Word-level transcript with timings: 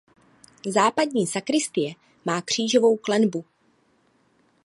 Západní 0.65 1.27
sakristie 1.27 1.93
má 2.25 2.41
křížovou 2.41 2.97
klenbu. 2.97 3.45